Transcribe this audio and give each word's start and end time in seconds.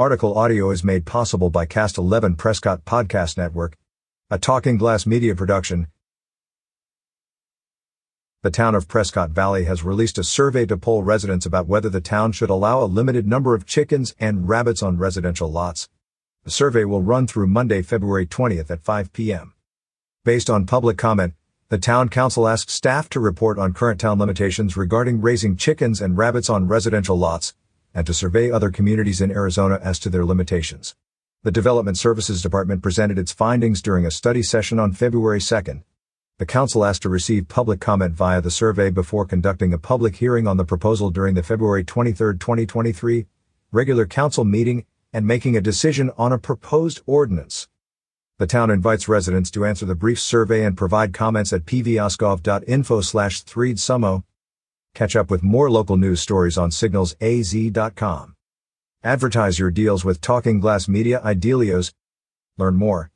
Article 0.00 0.38
audio 0.38 0.70
is 0.70 0.82
made 0.82 1.04
possible 1.04 1.50
by 1.50 1.66
Cast 1.66 1.98
11 1.98 2.36
Prescott 2.36 2.86
Podcast 2.86 3.36
Network, 3.36 3.76
a 4.30 4.38
Talking 4.38 4.78
Glass 4.78 5.04
media 5.04 5.34
production. 5.34 5.88
The 8.42 8.50
town 8.50 8.74
of 8.74 8.88
Prescott 8.88 9.32
Valley 9.32 9.64
has 9.64 9.84
released 9.84 10.16
a 10.16 10.24
survey 10.24 10.64
to 10.64 10.78
poll 10.78 11.02
residents 11.02 11.44
about 11.44 11.66
whether 11.66 11.90
the 11.90 12.00
town 12.00 12.32
should 12.32 12.48
allow 12.48 12.82
a 12.82 12.88
limited 12.88 13.26
number 13.26 13.54
of 13.54 13.66
chickens 13.66 14.14
and 14.18 14.48
rabbits 14.48 14.82
on 14.82 14.96
residential 14.96 15.52
lots. 15.52 15.90
The 16.44 16.50
survey 16.50 16.84
will 16.84 17.02
run 17.02 17.26
through 17.26 17.48
Monday, 17.48 17.82
February 17.82 18.24
20th 18.26 18.70
at 18.70 18.80
5 18.80 19.12
p.m. 19.12 19.52
Based 20.24 20.48
on 20.48 20.64
public 20.64 20.96
comment, 20.96 21.34
the 21.68 21.76
town 21.76 22.08
council 22.08 22.48
asked 22.48 22.70
staff 22.70 23.10
to 23.10 23.20
report 23.20 23.58
on 23.58 23.74
current 23.74 24.00
town 24.00 24.18
limitations 24.18 24.78
regarding 24.78 25.20
raising 25.20 25.58
chickens 25.58 26.00
and 26.00 26.16
rabbits 26.16 26.48
on 26.48 26.68
residential 26.68 27.18
lots 27.18 27.52
and 27.94 28.06
to 28.06 28.14
survey 28.14 28.50
other 28.50 28.70
communities 28.70 29.20
in 29.20 29.30
Arizona 29.30 29.78
as 29.82 29.98
to 29.98 30.10
their 30.10 30.24
limitations. 30.24 30.96
The 31.42 31.50
Development 31.50 31.96
Services 31.96 32.42
Department 32.42 32.82
presented 32.82 33.18
its 33.18 33.32
findings 33.32 33.82
during 33.82 34.04
a 34.04 34.10
study 34.10 34.42
session 34.42 34.78
on 34.78 34.92
February 34.92 35.40
2nd. 35.40 35.82
The 36.38 36.46
council 36.46 36.84
asked 36.84 37.02
to 37.02 37.08
receive 37.08 37.48
public 37.48 37.80
comment 37.80 38.14
via 38.14 38.40
the 38.40 38.50
survey 38.50 38.90
before 38.90 39.26
conducting 39.26 39.72
a 39.72 39.78
public 39.78 40.16
hearing 40.16 40.46
on 40.46 40.56
the 40.56 40.64
proposal 40.64 41.10
during 41.10 41.34
the 41.34 41.42
February 41.42 41.84
23, 41.84 42.38
2023 42.38 43.26
regular 43.72 44.06
council 44.06 44.44
meeting 44.44 44.84
and 45.12 45.26
making 45.26 45.56
a 45.56 45.60
decision 45.60 46.10
on 46.16 46.32
a 46.32 46.38
proposed 46.38 47.02
ordinance. 47.06 47.68
The 48.38 48.46
town 48.46 48.70
invites 48.70 49.08
residents 49.08 49.50
to 49.52 49.66
answer 49.66 49.84
the 49.84 49.94
brief 49.94 50.18
survey 50.18 50.64
and 50.64 50.76
provide 50.76 51.12
comments 51.12 51.52
at 51.52 51.66
pvosgov.info 51.66 53.00
slash 53.02 53.44
threedsumo. 53.44 54.24
Catch 54.94 55.16
up 55.16 55.30
with 55.30 55.42
more 55.42 55.70
local 55.70 55.96
news 55.96 56.20
stories 56.20 56.58
on 56.58 56.70
signalsaz.com. 56.70 58.34
Advertise 59.02 59.58
your 59.58 59.70
deals 59.70 60.04
with 60.04 60.20
Talking 60.20 60.60
Glass 60.60 60.88
Media 60.88 61.20
Idealios. 61.24 61.92
Learn 62.58 62.76
more 62.76 63.10